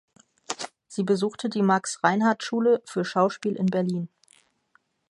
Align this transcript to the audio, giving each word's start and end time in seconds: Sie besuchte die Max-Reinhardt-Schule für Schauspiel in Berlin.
Sie 0.87 1.03
besuchte 1.03 1.47
die 1.47 1.61
Max-Reinhardt-Schule 1.61 2.81
für 2.87 3.05
Schauspiel 3.05 3.53
in 3.55 3.67
Berlin. 3.67 4.09